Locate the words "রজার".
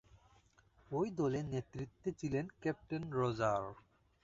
3.13-3.63